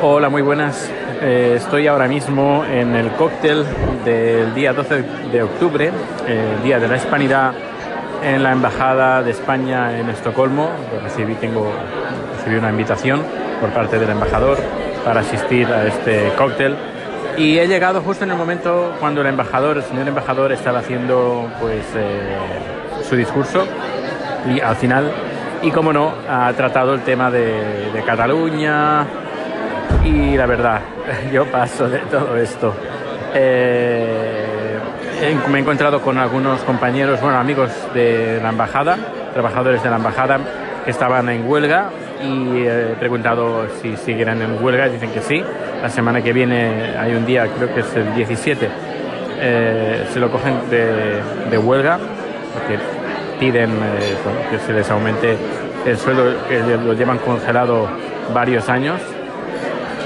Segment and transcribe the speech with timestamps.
[0.00, 0.88] Hola, muy buenas.
[1.22, 3.64] Eh, estoy ahora mismo en el cóctel
[4.04, 5.02] del día 12
[5.32, 5.90] de octubre,
[6.24, 7.52] el Día de la Hispanidad,
[8.22, 10.70] en la Embajada de España en Estocolmo.
[11.02, 11.72] Recibí, tengo,
[12.36, 13.24] recibí una invitación
[13.60, 14.58] por parte del embajador
[15.04, 16.76] para asistir a este cóctel.
[17.36, 21.50] Y he llegado justo en el momento cuando el embajador, el señor embajador, estaba haciendo
[21.60, 22.36] pues, eh,
[23.02, 23.66] su discurso
[24.48, 25.10] y al final,
[25.60, 29.04] y como no, ha tratado el tema de, de Cataluña,
[30.04, 30.80] y la verdad,
[31.32, 32.74] yo paso de todo esto.
[33.34, 34.78] Eh,
[35.50, 38.96] me he encontrado con algunos compañeros, bueno, amigos de la embajada,
[39.32, 40.38] trabajadores de la embajada
[40.84, 41.90] que estaban en huelga
[42.22, 45.42] y he preguntado si siguen en huelga dicen que sí.
[45.82, 48.68] La semana que viene hay un día, creo que es el 17,
[49.40, 51.98] eh, se lo cogen de, huelga
[52.54, 52.78] porque
[53.38, 54.16] piden eh,
[54.50, 55.36] que se les aumente
[55.86, 57.88] el sueldo que lo llevan congelado
[58.34, 59.00] varios años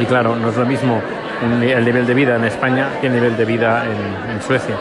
[0.00, 1.00] y claro, no es lo mismo
[1.42, 4.74] el nivel de vida en España que el nivel de vida en, Suecia.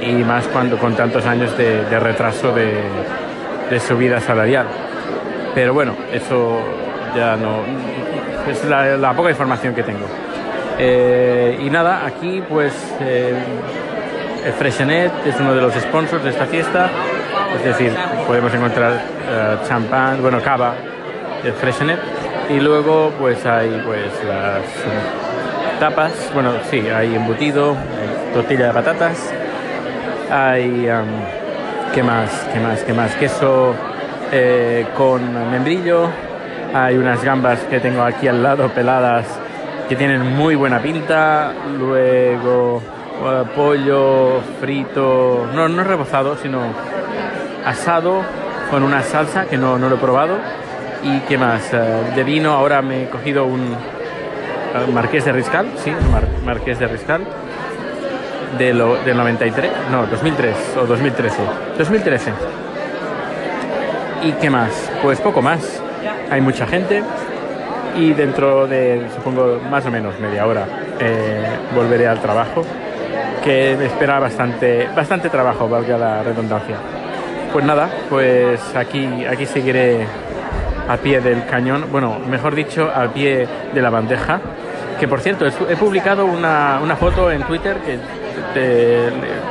[0.00, 2.82] Y más cuando con tantos años de, retraso de,
[3.70, 4.66] de, subida salarial.
[5.54, 6.60] Pero bueno, eso
[7.14, 7.64] ya no.
[8.50, 10.06] Es la, poca información que tengo.
[10.78, 13.34] Eh, y nada, aquí pues eh,
[14.44, 16.90] el Freshenet es uno de los sponsors de esta fiesta.
[17.56, 17.92] Es decir,
[18.26, 20.74] podemos encontrar eh, champán, bueno, cava,
[21.44, 22.00] el Freshenet
[22.50, 27.76] y luego pues hay pues las tapas, bueno, sí, hay embutido,
[28.34, 29.32] tortilla de patatas,
[30.30, 30.88] hay,
[31.94, 32.48] ¿qué más?
[32.52, 32.82] ¿Qué más?
[32.82, 33.14] ¿Qué más?
[33.14, 33.74] Queso
[34.32, 36.08] eh, con membrillo,
[36.74, 39.26] hay unas gambas que tengo aquí al lado peladas
[39.88, 42.82] que tienen muy buena pinta, luego
[43.24, 46.62] eh, pollo frito, no, no rebozado, sino
[47.64, 48.22] asado
[48.70, 50.36] con una salsa que no, no lo he probado
[51.02, 51.72] ¿Y qué más?
[51.72, 55.92] Eh, de vino ahora me he cogido un eh, Marqués de Riscal, sí,
[56.44, 57.22] Marqués de Riscal,
[58.58, 61.36] de lo, del 93, no, 2003 o 2013.
[61.78, 62.32] 2013.
[64.22, 64.90] ¿Y qué más?
[65.02, 65.82] Pues poco más.
[66.30, 67.02] Hay mucha gente
[67.96, 70.66] y dentro de, supongo, más o menos media hora
[71.00, 72.62] eh, volveré al trabajo,
[73.42, 76.76] que me espera bastante, bastante trabajo, valga la redundancia.
[77.52, 80.06] Pues nada, pues aquí, aquí seguiré
[80.90, 84.40] a pie del cañón, bueno, mejor dicho, al pie de la bandeja.
[84.98, 87.98] Que por cierto, he publicado una, foto en Twitter que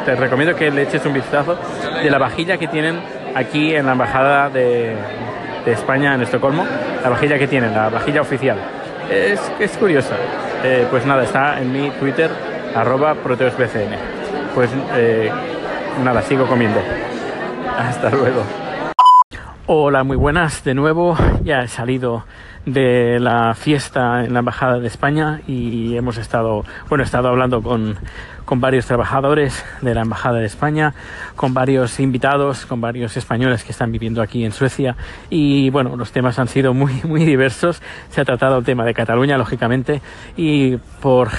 [0.06, 1.58] te, recomiendo que le eches un vistazo
[2.04, 3.00] de la vajilla que tienen
[3.36, 4.96] aquí en la Embajada de,
[5.66, 6.66] España en Estocolmo,
[7.04, 8.58] la vajilla que tienen, la vajilla oficial.
[9.12, 10.16] Es, es curiosa.
[10.64, 12.30] Eh, pues nada, está en mi Twitter,
[12.76, 13.94] arroba proteosbcn.
[14.56, 15.32] Pues eh,
[16.04, 16.82] nada, sigo comiendo.
[17.78, 18.44] Hasta luego.
[19.72, 21.16] Hola, muy buenas de nuevo.
[21.44, 22.26] Ya he salido
[22.66, 27.62] de la fiesta en la Embajada de España y hemos estado, bueno, he estado hablando
[27.62, 27.96] con,
[28.46, 30.96] con varios trabajadores de la Embajada de España,
[31.36, 34.96] con varios invitados, con varios españoles que están viviendo aquí en Suecia
[35.30, 37.80] y bueno, los temas han sido muy, muy diversos.
[38.10, 40.02] Se ha tratado el tema de Cataluña, lógicamente,
[40.36, 41.30] y por,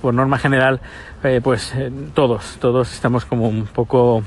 [0.00, 0.80] por norma general,
[1.24, 4.22] eh, pues eh, todos, todos estamos como un poco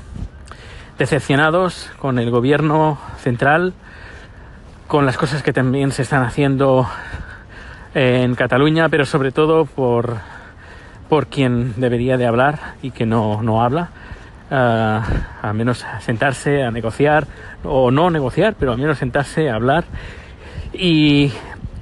[1.00, 3.72] decepcionados con el gobierno central,
[4.86, 6.86] con las cosas que también se están haciendo
[7.94, 10.18] en Cataluña, pero sobre todo por,
[11.08, 13.88] por quien debería de hablar y que no, no habla.
[14.50, 15.00] Uh,
[15.42, 17.26] a menos sentarse a negociar
[17.64, 19.84] o no negociar, pero al menos sentarse a hablar
[20.74, 21.32] y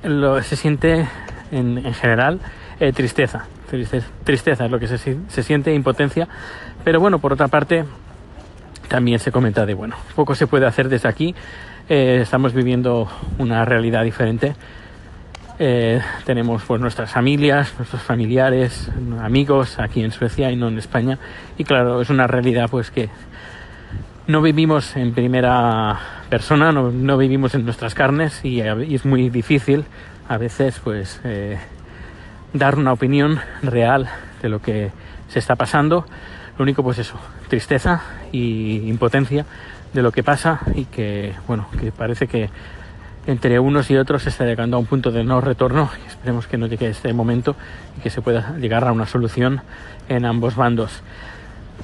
[0.05, 1.09] lo, se siente
[1.50, 2.39] en, en general
[2.79, 6.29] eh, tristeza, tristeza, tristeza es lo que se, se siente, impotencia,
[6.85, 7.87] pero bueno, por otra parte,
[8.88, 11.34] también se comenta de, bueno, poco se puede hacer desde aquí,
[11.88, 14.54] eh, estamos viviendo una realidad diferente.
[15.60, 18.91] Eh, tenemos pues nuestras familias, nuestros familiares,
[19.21, 21.19] amigos aquí en Suecia y no en España.
[21.56, 23.09] Y claro, es una realidad pues que
[24.28, 29.84] no vivimos en primera persona, no, no vivimos en nuestras carnes y, es muy difícil
[30.28, 31.59] a veces pues eh,
[32.52, 34.08] dar una opinión real
[34.43, 34.93] de lo que
[35.29, 36.06] se está pasando.
[36.58, 37.19] Lo único pues eso,
[37.49, 38.03] tristeza
[38.33, 39.45] y impotencia
[39.93, 42.50] de lo que pasa y que, bueno, que parece que
[43.27, 46.59] entre unos y otros se está llegando a un punto de no retorno esperemos que
[46.59, 47.56] no llegue este momento
[47.97, 49.61] y que se pueda llegar a una solución
[50.09, 51.03] en ambos bandos.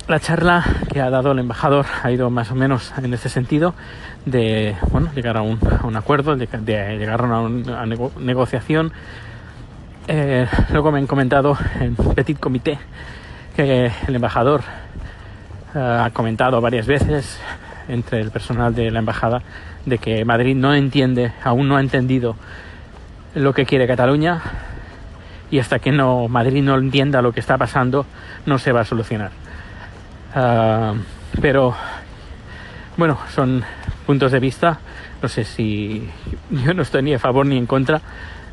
[0.09, 3.75] La charla que ha dado el embajador ha ido más o menos en ese sentido
[4.27, 5.59] de bueno, llegar a un,
[5.97, 6.47] acuerdo, de,
[6.99, 7.87] llegar a una,
[8.19, 8.93] negociación.
[10.09, 12.79] Eh, luego me han comentado en Petit Comité
[13.57, 14.63] que el embajador
[15.75, 17.39] ha comentado varias veces
[17.89, 19.43] entre el personal de la embajada
[19.85, 22.37] de que Madrid no entiende, aún no ha entendido
[23.35, 24.41] lo que quiere Cataluña
[25.51, 28.07] y hasta que no Madrid no entienda lo que está pasando
[28.47, 29.31] no se va a solucionar.
[30.35, 30.95] Ah,
[31.41, 31.75] pero
[32.97, 33.63] bueno, son
[34.07, 34.79] puntos de vista.
[35.21, 36.09] No sé si
[36.51, 38.01] yo no estoy ni a favor ni en contra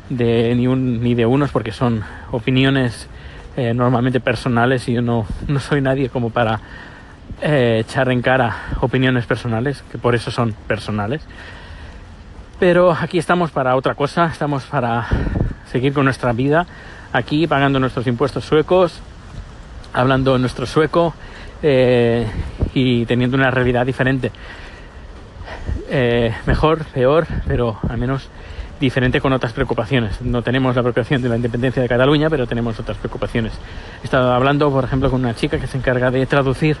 [0.08, 3.08] de ni, un, ni de unos porque son opiniones
[3.56, 6.60] eh, normalmente personales y yo no, no soy nadie como para
[7.40, 11.22] eh, echar en cara opiniones personales, que por eso son personales.
[12.58, 15.06] Pero aquí estamos para otra cosa, estamos para
[15.70, 16.66] seguir con nuestra vida
[17.12, 19.00] aquí, pagando nuestros impuestos suecos,
[19.92, 21.14] hablando nuestro sueco
[21.62, 22.26] eh,
[22.74, 24.30] y teniendo una realidad diferente.
[25.90, 28.28] Eh, mejor, peor, pero al menos
[28.82, 30.20] diferente con otras preocupaciones.
[30.20, 33.52] No tenemos la preocupación de la independencia de Cataluña, pero tenemos otras preocupaciones.
[34.02, 36.76] He estado hablando, por ejemplo, con una chica que se encarga de traducir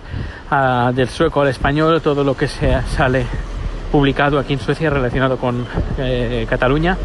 [0.50, 3.24] uh, del sueco al español todo lo que se sale
[3.92, 5.64] publicado aquí en Suecia relacionado con
[5.98, 6.96] eh, Cataluña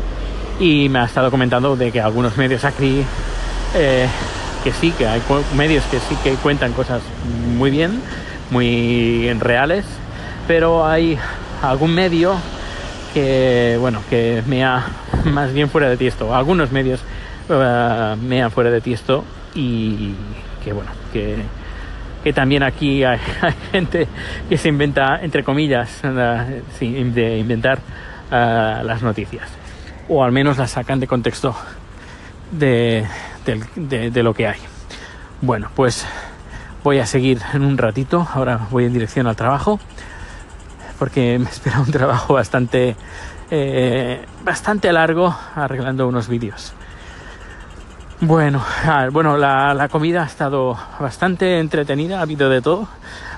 [0.60, 3.04] y me ha estado comentando de que algunos medios aquí
[3.76, 4.08] eh,
[4.64, 5.22] que sí, que hay
[5.56, 7.02] medios que sí que cuentan cosas
[7.58, 8.02] muy bien,
[8.50, 9.86] muy reales,
[10.48, 11.20] pero hay
[11.62, 12.38] algún medio
[13.18, 14.86] que bueno que me ha
[15.26, 17.02] más bien fuera de tiesto algunos medios
[17.50, 19.24] uh, me han fuera de tiesto
[19.56, 20.14] y
[20.64, 21.38] que bueno que,
[22.32, 23.18] también aquí hay,
[23.72, 24.08] gente
[24.48, 26.08] que se inventa entre comillas uh,
[26.80, 27.80] de inventar
[28.30, 29.50] uh, las noticias.
[30.10, 31.56] O al menos las sacan de contexto
[32.52, 33.08] de
[34.16, 34.60] lo que hay.
[35.42, 36.06] Bueno pues
[36.84, 38.28] voy a seguir en un ratito.
[38.32, 39.80] Ahora voy en dirección al trabajo
[41.00, 42.96] porque me espera un trabajo bastante,
[43.52, 46.74] eh, bastante largo arreglando unos vídeos.
[48.20, 52.88] Bueno, ah, bueno la, comida ha estado bastante entretenida, ha habido de todo.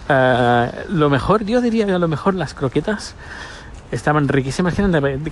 [0.07, 3.13] Uh, lo mejor, yo diría que lo mejor las croquetas
[3.91, 5.31] estaban riquísimas, que eran, de,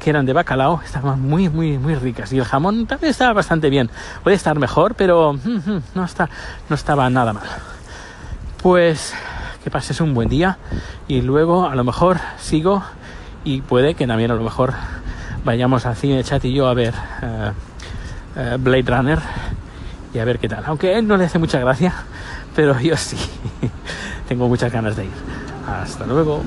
[0.00, 2.32] que eran de bacalao, estaban muy, muy, muy ricas.
[2.32, 3.90] Y el jamón también estaba bastante bien.
[4.22, 6.28] Puede estar mejor, pero mm, no, está,
[6.68, 7.46] no estaba nada mal.
[8.62, 9.14] Pues
[9.66, 10.58] que pases un buen día
[11.08, 12.84] y luego a lo mejor sigo
[13.42, 14.74] y puede que también a lo mejor
[15.44, 19.18] vayamos al cine chat y yo a ver uh, uh, Blade Runner
[20.14, 20.62] y a ver qué tal.
[20.66, 21.92] Aunque él no le hace mucha gracia,
[22.54, 23.16] pero yo sí.
[24.28, 25.10] Tengo muchas ganas de ir.
[25.68, 26.44] Hasta luego.